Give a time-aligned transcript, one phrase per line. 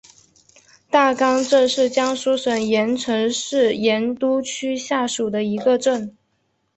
[0.89, 6.17] 大冈镇是江苏省盐城市盐都区下属的一个镇。